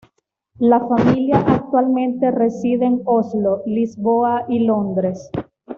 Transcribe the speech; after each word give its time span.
La 0.57 0.79
familia 0.87 1.37
actualmente 1.47 2.31
reside 2.31 2.87
en 2.87 3.03
Oslo, 3.05 3.61
Lisboa 3.67 4.47
y 4.49 4.65
Londres. 4.65 5.29